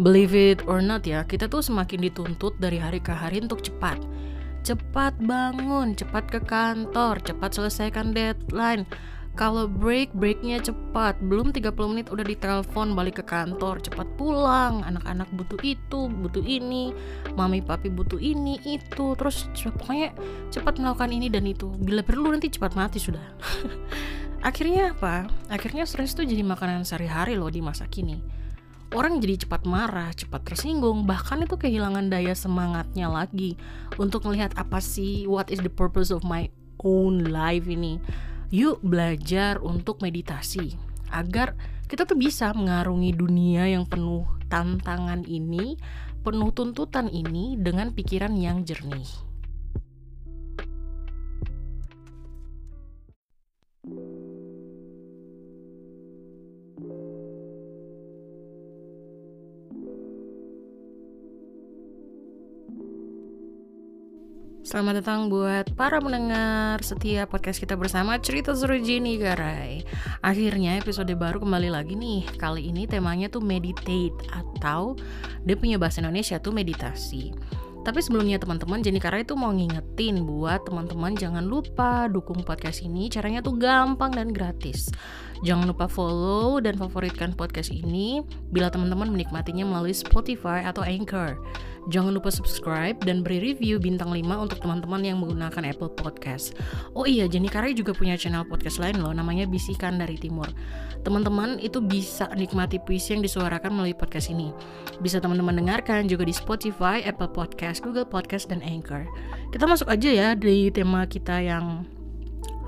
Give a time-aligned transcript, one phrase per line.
[0.00, 4.00] Believe it or not ya, kita tuh semakin dituntut dari hari ke hari untuk cepat.
[4.64, 8.88] Cepat bangun, cepat ke kantor, cepat selesaikan deadline.
[9.32, 11.16] Kalau break, breaknya cepat.
[11.24, 13.80] Belum 30 menit udah ditelepon balik ke kantor.
[13.80, 14.84] Cepat pulang.
[14.84, 16.92] Anak-anak butuh itu, butuh ini.
[17.32, 19.16] Mami papi butuh ini, itu.
[19.16, 20.12] Terus pokoknya
[20.52, 21.72] cepat melakukan ini dan itu.
[21.80, 23.24] Bila perlu nanti cepat mati sudah.
[24.48, 25.32] Akhirnya apa?
[25.48, 28.20] Akhirnya stres tuh jadi makanan sehari-hari loh di masa kini.
[28.92, 33.56] Orang jadi cepat marah, cepat tersinggung, bahkan itu kehilangan daya semangatnya lagi
[33.96, 36.52] untuk melihat apa sih what is the purpose of my
[36.84, 37.96] own life ini
[38.52, 40.76] Yuk belajar untuk meditasi
[41.08, 41.56] agar
[41.88, 45.80] kita tuh bisa mengarungi dunia yang penuh tantangan ini,
[46.20, 49.08] penuh tuntutan ini dengan pikiran yang jernih.
[64.62, 69.82] Selamat datang buat para pendengar setiap podcast kita bersama Cerita Seru Jenny Garai
[70.22, 74.94] Akhirnya episode baru kembali lagi nih Kali ini temanya tuh meditate Atau
[75.42, 77.34] dia punya bahasa Indonesia tuh meditasi
[77.82, 83.10] tapi sebelumnya teman-teman Jenny Kara itu mau ngingetin buat teman-teman jangan lupa dukung podcast ini
[83.10, 84.86] caranya tuh gampang dan gratis.
[85.42, 88.22] Jangan lupa follow dan favoritkan podcast ini
[88.54, 91.34] bila teman-teman menikmatinya melalui Spotify atau Anchor.
[91.90, 96.54] Jangan lupa subscribe dan beri review bintang 5 untuk teman-teman yang menggunakan Apple Podcast.
[96.94, 100.46] Oh iya, Jenny Karai juga punya channel podcast lain loh, namanya Bisikan dari Timur.
[101.02, 104.54] Teman-teman itu bisa nikmati puisi yang disuarakan melalui podcast ini.
[105.02, 109.02] Bisa teman-teman dengarkan juga di Spotify, Apple Podcast, Google Podcast, dan Anchor.
[109.50, 111.82] Kita masuk aja ya di tema kita yang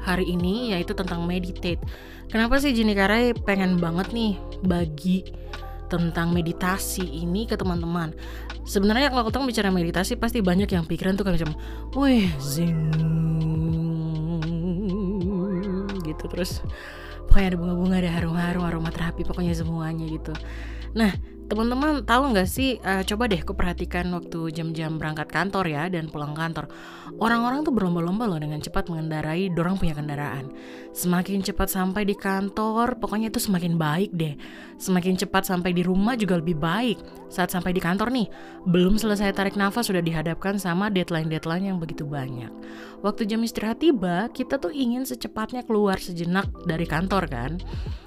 [0.04, 1.80] hari ini yaitu tentang meditate.
[2.28, 5.43] Kenapa sih Jenny Karai pengen banget nih bagi
[5.96, 8.12] tentang meditasi ini ke teman-teman.
[8.64, 11.52] Sebenarnya kalau kita bicara meditasi pasti banyak yang pikiran tuh kayak macam
[11.96, 12.92] wih zing
[16.04, 16.24] gitu.
[16.28, 16.64] Terus
[17.26, 20.30] pokoknya ada bunga-bunga ada harum-harum aroma terapi pokoknya semuanya gitu
[20.94, 21.12] nah
[21.44, 22.80] Teman-teman tahu nggak sih?
[22.80, 26.72] Uh, coba deh aku perhatikan waktu jam-jam berangkat kantor ya dan pulang kantor.
[27.20, 30.48] Orang-orang tuh berlomba-lomba loh dengan cepat mengendarai dorong punya kendaraan.
[30.96, 34.40] Semakin cepat sampai di kantor, pokoknya itu semakin baik deh.
[34.80, 37.28] Semakin cepat sampai di rumah juga lebih baik.
[37.28, 38.26] Saat sampai di kantor nih,
[38.64, 42.48] belum selesai tarik nafas sudah dihadapkan sama deadline-deadline yang begitu banyak.
[43.04, 47.60] Waktu jam istirahat tiba, kita tuh ingin secepatnya keluar sejenak dari kantor kan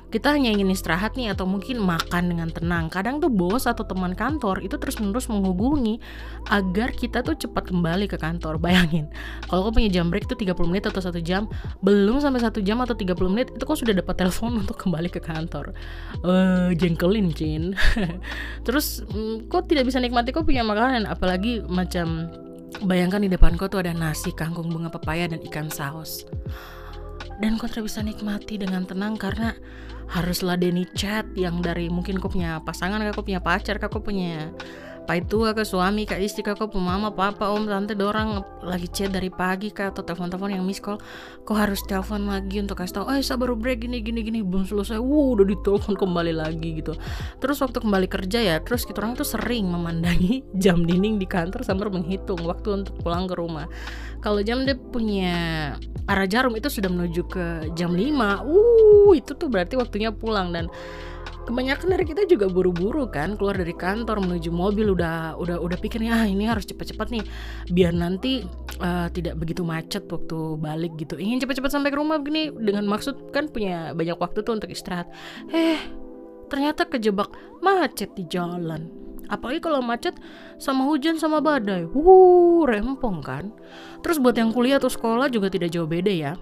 [0.07, 2.88] kita hanya ingin istirahat nih atau mungkin makan dengan tenang.
[2.88, 6.00] Kadang tuh bos atau teman kantor itu terus-menerus menghubungi
[6.47, 8.56] agar kita tuh cepat kembali ke kantor.
[8.63, 9.12] Bayangin,
[9.51, 11.51] kalau kau punya jam break tuh 30 menit atau satu jam,
[11.84, 15.19] belum sampai satu jam atau 30 menit itu kau sudah dapat telepon untuk kembali ke
[15.19, 15.75] kantor.
[16.24, 17.75] Eh, uh, jengkelin, Cin.
[18.68, 22.31] terus mm, kok tidak bisa nikmati kau punya makanan apalagi macam
[22.84, 26.24] bayangkan di depan kau tuh ada nasi, kangkung bunga pepaya dan ikan saus
[27.37, 29.53] dan tidak bisa nikmati dengan tenang karena
[30.07, 34.49] harus ladeni chat yang dari mungkin kau punya pasangan kau punya pacar kau punya
[35.07, 38.44] apa itu ke suami ke istri kak kok mama papa om tante dorang.
[38.59, 41.00] Lagi chat dari pagi kak atau telepon-telepon yang miss call.
[41.47, 44.44] Kok harus telepon lagi untuk kasih tau eh saya baru break gini gini gini.
[44.44, 45.00] Belum selesai.
[45.00, 46.91] Wow udah ditelepon kembali lagi gitu.
[47.40, 51.63] Terus waktu kembali kerja ya terus kita orang tuh sering memandangi jam dinding di kantor
[51.63, 53.63] sambil menghitung waktu untuk pulang ke rumah.
[54.19, 55.72] Kalau jam dia punya
[56.03, 60.68] arah jarum itu sudah menuju ke jam 5 uh itu tuh berarti waktunya pulang dan
[61.47, 66.11] kebanyakan dari kita juga buru-buru kan keluar dari kantor menuju mobil udah udah udah pikirnya
[66.11, 67.23] ah ini harus cepat-cepat nih
[67.71, 68.43] biar nanti
[68.83, 71.15] uh, tidak begitu macet waktu balik gitu.
[71.15, 75.07] Ingin cepat-cepat sampai ke rumah begini dengan maksud kan punya banyak waktu tuh untuk istirahat.
[75.55, 75.79] Eh
[76.51, 77.31] ternyata kejebak
[77.63, 78.91] macet di jalan.
[79.31, 80.15] Apalagi kalau macet
[80.59, 81.87] sama hujan sama badai.
[81.87, 83.55] Wuh rempong kan.
[84.03, 86.35] Terus buat yang kuliah atau sekolah juga tidak jauh beda ya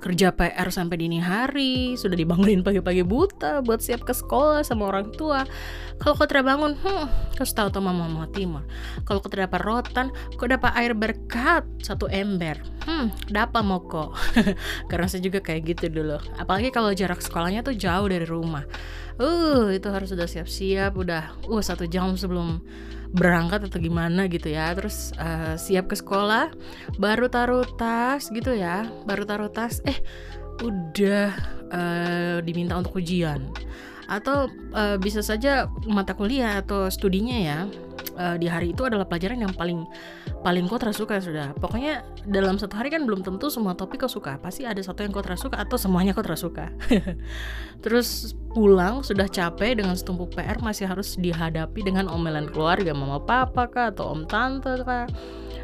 [0.00, 5.12] kerja PR sampai dini hari, sudah dibangunin pagi-pagi buta buat siap ke sekolah sama orang
[5.12, 5.44] tua.
[6.00, 8.64] Kalau kau tidak bangun, hmm, kau tahu tuh mama mau timur.
[9.04, 10.08] Kalau kau dapat rotan,
[10.40, 12.56] kau dapat air berkat satu ember.
[12.88, 14.16] Hmm, dapat mau kok.
[14.88, 16.16] Karena saya juga kayak gitu dulu.
[16.40, 18.64] Apalagi kalau jarak sekolahnya tuh jauh dari rumah.
[19.20, 22.64] Uh, itu harus sudah siap-siap, udah uh satu jam sebelum
[23.10, 24.74] berangkat atau gimana gitu ya.
[24.74, 26.54] Terus uh, siap ke sekolah
[26.96, 28.86] baru taruh tas gitu ya.
[29.06, 29.98] Baru taruh tas eh
[30.60, 31.30] udah
[31.72, 33.48] uh, diminta untuk ujian
[34.10, 37.58] atau uh, bisa saja mata kuliah atau studinya ya
[38.18, 39.86] uh, di hari itu adalah pelajaran yang paling
[40.42, 41.52] paling kau tersuka sudah.
[41.56, 44.40] Pokoknya dalam satu hari kan belum tentu semua topik kau suka.
[44.42, 46.72] Pasti ada satu yang kau tersuka atau semuanya kau tersuka.
[47.84, 53.70] Terus pulang sudah capek dengan setumpuk PR masih harus dihadapi dengan omelan keluarga mama papa
[53.70, 55.06] kah atau om tante kah.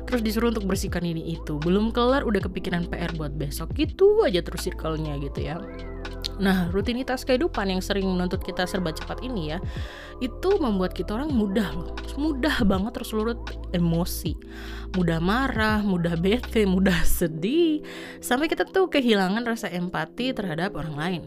[0.07, 1.59] Terus disuruh untuk bersihkan ini itu.
[1.59, 3.75] Belum kelar udah kepikiran PR buat besok.
[3.75, 5.59] Gitu aja terus circle-nya gitu ya
[6.37, 9.59] Nah, rutinitas kehidupan yang sering menuntut kita serba cepat ini ya,
[10.21, 13.41] itu membuat kita orang mudah loh, mudah banget tersulut
[13.73, 14.37] emosi,
[15.01, 17.81] mudah marah, mudah bete, mudah sedih,
[18.21, 21.23] sampai kita tuh kehilangan rasa empati terhadap orang lain.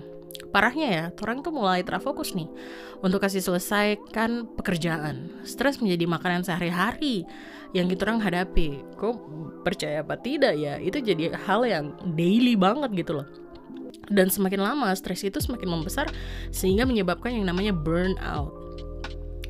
[0.49, 2.49] Parahnya ya, orang tuh mulai terfokus nih
[3.05, 5.29] untuk kasih selesaikan pekerjaan.
[5.45, 7.21] Stres menjadi makanan sehari-hari
[7.73, 8.81] yang kita orang hadapi.
[8.97, 9.17] Kok
[9.61, 10.81] percaya apa tidak ya?
[10.81, 11.85] Itu jadi hal yang
[12.17, 13.48] daily banget gitu loh
[14.09, 16.09] dan semakin lama stres itu semakin membesar
[16.49, 18.51] sehingga menyebabkan yang namanya burnout.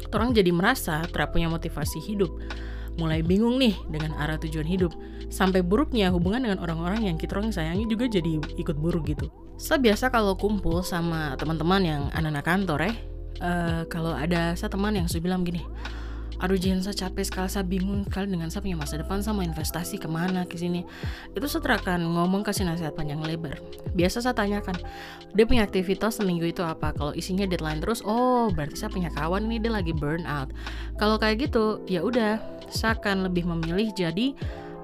[0.10, 2.34] Orang jadi merasa tidak punya motivasi hidup,
[2.98, 4.92] mulai bingung nih dengan arah tujuan hidup,
[5.30, 9.30] sampai buruknya hubungan dengan orang-orang yang kita orang sayangi juga jadi ikut buruk gitu.
[9.60, 12.96] Saya biasa kalau kumpul sama teman-teman yang anak-anak kantor eh,
[13.44, 15.62] uh, kalau ada saya teman yang sudah bilang gini,
[16.40, 20.00] aduh jangan saya capek sekali saya bingung sekali dengan saya punya masa depan sama investasi
[20.00, 20.88] ke mana ke sini.
[21.36, 23.60] Itu saya akan ngomong kasih nasihat panjang lebar.
[23.92, 24.80] Biasa saya tanyakan
[25.36, 26.96] dia punya aktivitas seminggu itu apa?
[26.96, 30.50] Kalau isinya deadline terus oh berarti saya punya kawan nih dia lagi burn out.
[30.96, 32.40] Kalau kayak gitu ya udah
[32.72, 34.32] saya akan lebih memilih jadi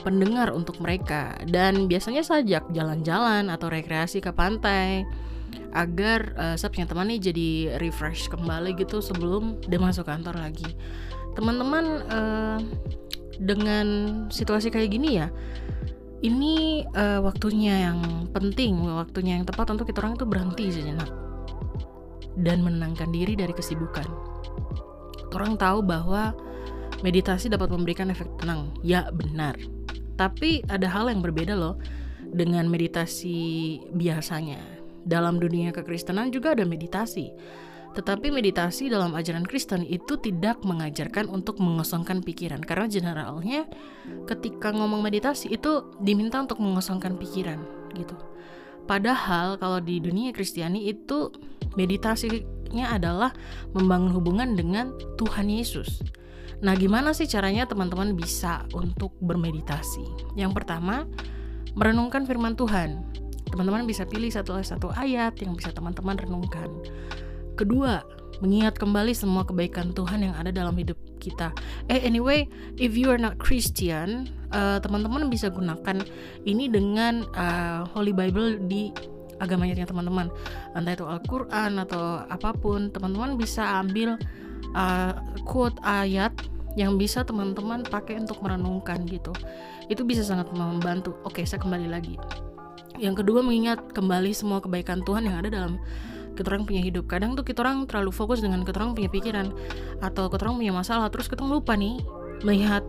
[0.03, 1.39] pendengar untuk mereka.
[1.47, 5.07] Dan biasanya sajak jalan-jalan atau rekreasi ke pantai
[5.75, 7.49] agar uh, saya punya teman nih jadi
[7.83, 10.71] refresh kembali gitu sebelum dia masuk kantor lagi
[11.35, 12.59] teman-teman uh,
[13.35, 13.85] dengan
[14.31, 15.27] situasi kayak gini ya
[16.23, 21.11] ini uh, waktunya yang penting waktunya yang tepat untuk kita orang itu berhenti sejenak
[22.39, 24.03] dan menenangkan diri dari kesibukan.
[25.31, 26.35] Orang tahu bahwa
[27.03, 28.71] meditasi dapat memberikan efek tenang.
[28.83, 29.55] Ya benar.
[30.15, 31.79] Tapi ada hal yang berbeda loh
[32.23, 34.59] dengan meditasi biasanya.
[35.05, 37.29] Dalam dunia kekristenan juga ada meditasi
[37.95, 43.63] tetapi meditasi dalam ajaran Kristen itu tidak mengajarkan untuk mengosongkan pikiran karena generalnya
[44.27, 47.63] ketika ngomong meditasi itu diminta untuk mengosongkan pikiran
[47.95, 48.19] gitu.
[48.85, 51.31] Padahal kalau di dunia Kristiani itu
[51.79, 53.33] meditasinya adalah
[53.73, 56.03] membangun hubungan dengan Tuhan Yesus.
[56.61, 60.35] Nah, gimana sih caranya teman-teman bisa untuk bermeditasi?
[60.37, 61.09] Yang pertama,
[61.73, 63.03] merenungkan firman Tuhan.
[63.49, 66.69] Teman-teman bisa pilih satu satu ayat yang bisa teman-teman renungkan.
[67.55, 68.03] Kedua,
[68.43, 71.55] mengingat kembali semua kebaikan Tuhan yang ada dalam hidup kita.
[71.87, 76.03] Eh anyway, if you are not Christian, uh, teman-teman bisa gunakan
[76.43, 78.91] ini dengan uh, Holy Bible di
[79.39, 80.31] agamanya teman-teman.
[80.75, 84.19] Entah itu Al-Qur'an atau apa pun, teman-teman bisa ambil
[84.75, 85.11] uh,
[85.47, 86.31] quote ayat
[86.75, 89.31] yang bisa teman-teman pakai untuk merenungkan gitu.
[89.87, 91.15] Itu bisa sangat membantu.
[91.23, 92.19] Oke, saya kembali lagi.
[92.99, 95.79] Yang kedua mengingat kembali semua kebaikan Tuhan yang ada dalam
[96.35, 99.47] kita orang punya hidup kadang tuh kita orang terlalu fokus dengan kita orang punya pikiran
[100.03, 101.97] atau kita orang punya masalah terus kita lupa nih
[102.43, 102.83] melihat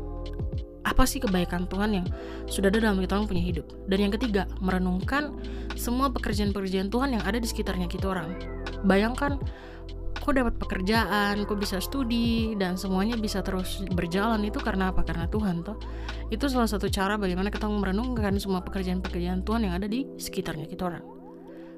[0.87, 2.07] apa sih kebaikan Tuhan yang
[2.47, 5.35] sudah ada dalam kita orang punya hidup dan yang ketiga merenungkan
[5.75, 8.39] semua pekerjaan-pekerjaan Tuhan yang ada di sekitarnya kita orang
[8.87, 9.39] bayangkan
[10.27, 15.07] kok dapat pekerjaan, kok bisa studi dan semuanya bisa terus berjalan itu karena apa?
[15.07, 15.79] Karena Tuhan toh.
[16.35, 20.91] Itu salah satu cara bagaimana kita merenungkan semua pekerjaan-pekerjaan Tuhan yang ada di sekitarnya kita
[20.91, 21.16] orang.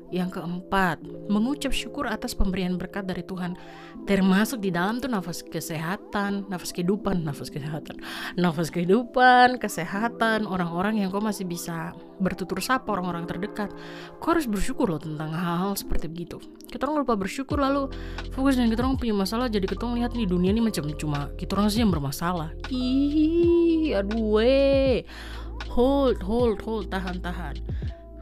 [0.09, 3.61] Yang keempat, mengucap syukur atas pemberian berkat dari Tuhan.
[4.09, 8.01] Termasuk di dalam tuh nafas kesehatan, nafas kehidupan, nafas kesehatan,
[8.41, 13.69] nafas kehidupan, kesehatan, orang-orang yang kau masih bisa bertutur sapa orang-orang terdekat.
[14.17, 16.41] Kau harus bersyukur loh tentang hal-hal seperti begitu.
[16.73, 17.93] Kita orang lupa bersyukur lalu
[18.33, 21.53] fokus dengan kita orang punya masalah jadi kita lihat nih dunia ini macam cuma kita
[21.53, 22.57] orang sih yang bermasalah.
[22.73, 25.05] Ih, aduh weh.
[25.69, 27.61] Hold, hold, hold, tahan, tahan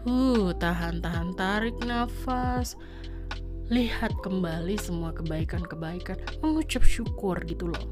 [0.06, 2.78] Uh, tahan-tahan tarik nafas.
[3.66, 7.82] Lihat kembali semua kebaikan-kebaikan, mengucap syukur gitu loh.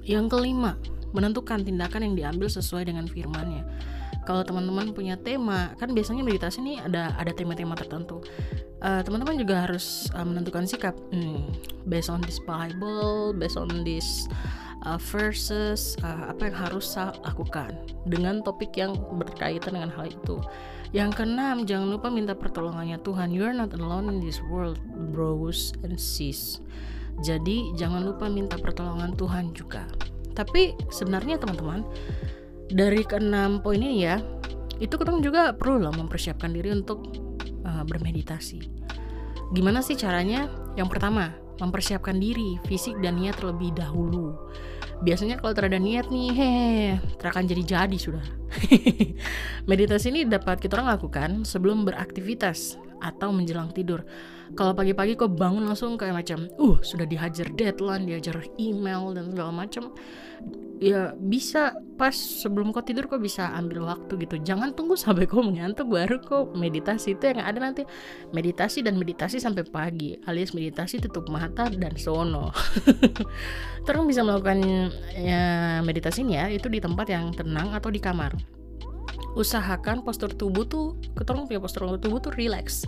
[0.00, 0.80] Yang kelima,
[1.12, 3.68] menentukan tindakan yang diambil sesuai dengan firmannya.
[4.24, 8.24] Kalau teman-teman punya tema, kan biasanya meditasi ini ada ada tema-tema tertentu.
[8.80, 10.96] Uh, teman-teman juga harus uh, menentukan sikap.
[11.12, 11.52] Hmm,
[11.84, 14.24] based on this Bible, based on this
[14.88, 17.76] uh, verses, uh, apa yang harus saya lakukan
[18.08, 20.40] dengan topik yang berkaitan dengan hal itu.
[20.90, 23.30] Yang keenam, jangan lupa minta pertolongannya Tuhan.
[23.30, 24.82] You are not alone in this world,
[25.14, 26.58] bros and sis.
[27.22, 29.86] Jadi jangan lupa minta pertolongan Tuhan juga.
[30.34, 31.86] Tapi sebenarnya teman-teman,
[32.70, 34.18] dari keenam poin ini ya,
[34.82, 37.06] itu kita juga perlu loh mempersiapkan diri untuk
[37.62, 38.58] uh, bermeditasi.
[39.54, 40.50] Gimana sih caranya?
[40.74, 44.34] Yang pertama, mempersiapkan diri, fisik dan niat terlebih dahulu.
[45.00, 48.24] Biasanya kalau terada niat nih, heh, terakan jadi-jadi sudah.
[49.70, 54.04] Meditasi ini dapat kita orang lakukan sebelum beraktivitas atau menjelang tidur.
[54.58, 59.54] Kalau pagi-pagi kok bangun langsung kayak macam, uh sudah dihajar deadline, dihajar email dan segala
[59.54, 59.94] macam,
[60.82, 64.42] ya bisa pas sebelum kau tidur kau bisa ambil waktu gitu.
[64.42, 67.86] Jangan tunggu sampai kau mengantuk baru kau meditasi itu yang ada nanti
[68.34, 72.50] meditasi dan meditasi sampai pagi, alias meditasi tutup mata dan sono.
[73.86, 74.58] Terus bisa melakukan
[75.14, 78.59] ya, meditasi ini ya itu di tempat yang tenang atau di kamar
[79.38, 82.86] usahakan postur tubuh tuh ketemu punya postur tubuh tuh relax.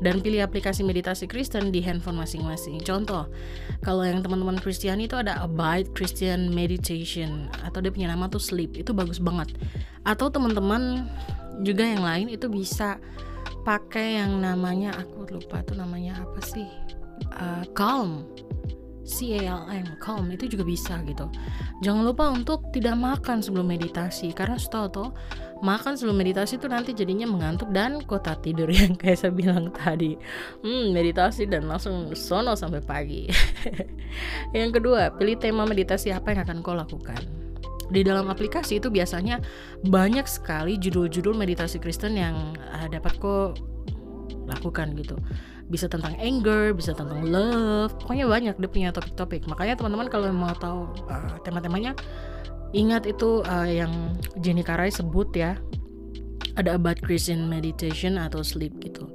[0.00, 2.80] Dan pilih aplikasi meditasi Kristen di handphone masing-masing.
[2.82, 3.28] Contoh
[3.84, 8.74] kalau yang teman-teman Kristen itu ada Abide Christian Meditation atau dia punya nama tuh Sleep.
[8.78, 9.54] Itu bagus banget.
[10.06, 11.08] Atau teman-teman
[11.60, 12.96] juga yang lain itu bisa
[13.62, 16.64] pakai yang namanya aku lupa tuh namanya apa sih
[17.36, 18.24] uh, Calm
[19.10, 21.26] CALM, calm itu juga bisa gitu.
[21.82, 25.08] Jangan lupa untuk tidak makan sebelum meditasi karena setahu tuh
[25.66, 30.14] makan sebelum meditasi itu nanti jadinya mengantuk dan kota tidur yang kayak saya bilang tadi.
[30.62, 33.26] Hmm, meditasi dan langsung sono sampai pagi.
[34.56, 37.18] Yang kedua pilih tema meditasi apa yang akan kau lakukan.
[37.90, 39.42] Di dalam aplikasi itu biasanya
[39.82, 43.50] banyak sekali judul-judul meditasi Kristen yang uh, dapat kau
[44.46, 45.18] lakukan gitu
[45.70, 49.46] bisa tentang anger, bisa tentang love, pokoknya banyak dia punya topik-topik.
[49.46, 51.94] Makanya teman-teman kalau mau tahu uh, tema-temanya
[52.70, 55.58] Ingat itu uh, yang Jenny Karai sebut ya.
[56.54, 59.10] Ada about Christian meditation atau sleep gitu.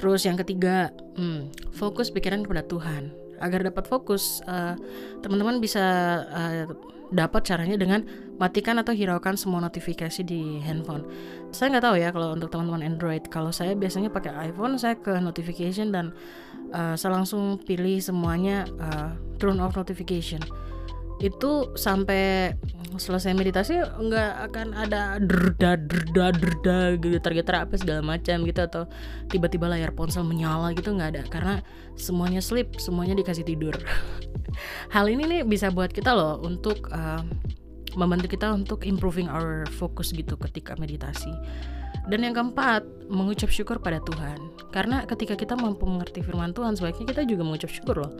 [0.00, 4.76] Terus yang ketiga hmm, Fokus pikiran kepada Tuhan Agar dapat fokus eh,
[5.20, 5.84] Teman-teman bisa
[6.28, 6.64] uh,
[7.10, 8.06] dapat caranya dengan
[8.38, 11.04] matikan atau hiraukan semua notifikasi di handphone.
[11.50, 13.26] Saya nggak tahu ya kalau untuk teman-teman Android.
[13.28, 16.14] Kalau saya biasanya pakai iPhone, saya ke notification dan
[16.72, 20.40] uh, saya langsung pilih semuanya uh, turn off notification
[21.20, 22.56] itu sampai
[22.96, 28.82] selesai meditasi nggak akan ada derda derda derda gitu target apa segala macam gitu atau
[29.30, 31.22] tiba-tiba layar ponsel menyala gitu nggak ada.
[31.28, 31.54] Karena
[31.94, 33.76] semuanya sleep semuanya dikasih tidur.
[34.94, 37.22] Hal ini nih bisa buat kita loh untuk uh,
[37.94, 41.30] membantu kita untuk improving our focus gitu ketika meditasi
[42.08, 44.38] dan yang keempat, mengucap syukur pada Tuhan.
[44.72, 48.12] Karena ketika kita mampu mengerti firman Tuhan, sebaiknya kita juga mengucap syukur loh.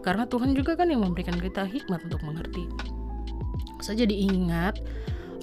[0.00, 2.64] Karena Tuhan juga kan yang memberikan kita hikmat untuk mengerti.
[3.84, 4.80] Saya jadi ingat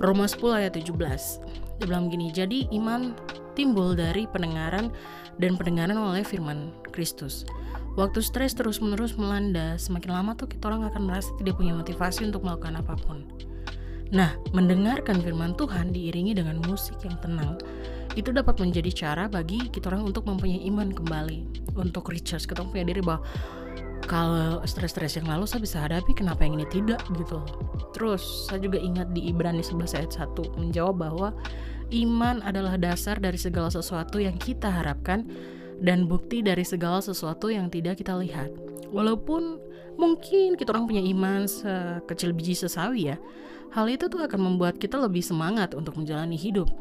[0.01, 0.89] Roma 10 ayat 17.
[0.95, 3.13] Dia bilang gini, jadi iman
[3.53, 4.91] timbul dari pendengaran
[5.39, 7.43] dan pendengaran oleh firman Kristus.
[7.95, 12.43] Waktu stres terus-menerus melanda, semakin lama tuh kita orang akan merasa tidak punya motivasi untuk
[12.43, 13.23] melakukan apa pun.
[14.15, 17.59] Nah, mendengarkan firman Tuhan diiringi dengan musik yang tenang
[18.15, 22.87] itu dapat menjadi cara bagi kita orang untuk mempunyai iman kembali, untuk recharge, kita punya
[22.87, 23.19] diri bahwa
[24.07, 27.43] kalau stres-stres yang lalu saya bisa hadapi, kenapa yang ini tidak gitu.
[27.91, 31.29] Terus saya juga ingat di Ibrani 11 ayat 1 menjawab bahwa
[31.91, 35.27] iman adalah dasar dari segala sesuatu yang kita harapkan
[35.83, 38.47] dan bukti dari segala sesuatu yang tidak kita lihat.
[38.95, 39.59] Walaupun
[39.99, 43.19] mungkin kita orang punya iman sekecil biji sesawi ya,
[43.75, 46.71] Hal itu tuh akan membuat kita lebih semangat untuk menjalani hidup.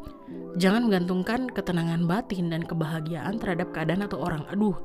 [0.55, 4.47] Jangan menggantungkan ketenangan batin dan kebahagiaan terhadap keadaan atau orang.
[4.47, 4.79] Aduh,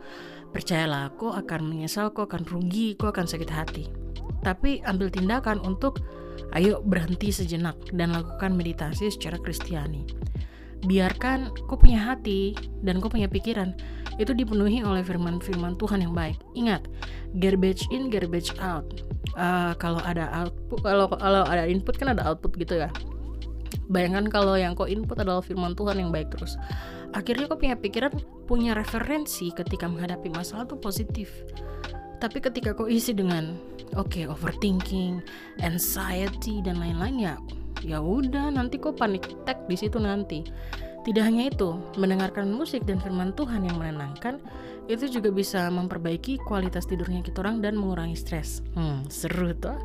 [0.50, 3.84] percayalah, kau akan menyesal, kau akan rugi, kau akan sakit hati.
[4.42, 6.02] Tapi ambil tindakan untuk
[6.58, 10.02] ayo berhenti sejenak dan lakukan meditasi secara kristiani.
[10.88, 13.76] Biarkan kau punya hati dan kau punya pikiran
[14.20, 16.36] itu dipenuhi oleh firman-firman Tuhan yang baik.
[16.52, 16.88] Ingat,
[17.40, 18.84] garbage in, garbage out.
[19.36, 22.90] Uh, kalau ada output kalau kalau ada input kan ada output gitu ya.
[23.90, 26.60] Bayangkan kalau yang kau input adalah firman Tuhan yang baik terus.
[27.10, 28.12] Akhirnya kau punya pikiran
[28.46, 31.32] punya referensi ketika menghadapi masalah tuh positif.
[32.20, 33.56] Tapi ketika kau isi dengan
[33.96, 35.24] oke okay, overthinking
[35.64, 37.34] anxiety dan lain-lain ya
[37.82, 40.44] ya udah nanti kau panic attack di situ nanti
[41.00, 44.36] tidak hanya itu, mendengarkan musik dan firman Tuhan yang menenangkan
[44.84, 48.60] itu juga bisa memperbaiki kualitas tidurnya kita orang dan mengurangi stres.
[48.76, 49.80] Hmm, seru tuh.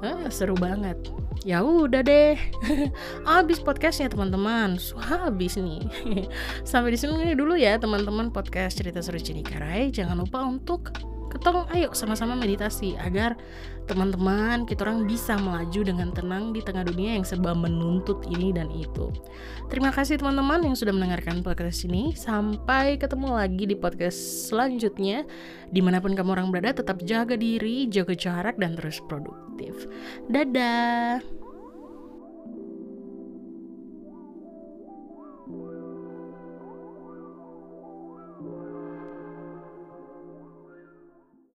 [0.00, 0.96] Ah, seru banget.
[1.44, 2.40] Ya udah deh.
[3.28, 4.80] habis podcastnya teman-teman.
[4.96, 5.84] Habis nih.
[6.68, 9.92] Sampai di sini dulu ya teman-teman podcast cerita seru Karai.
[9.92, 10.96] Jangan lupa untuk
[11.38, 13.38] ketong ayo sama-sama meditasi agar
[13.86, 18.68] teman-teman kita orang bisa melaju dengan tenang di tengah dunia yang serba menuntut ini dan
[18.74, 19.14] itu.
[19.70, 22.12] Terima kasih teman-teman yang sudah mendengarkan podcast ini.
[22.12, 25.24] Sampai ketemu lagi di podcast selanjutnya.
[25.70, 29.88] Di mana pun kamu orang berada, tetap jaga diri, jaga jarak, dan terus produktif.
[30.28, 31.47] Dadah.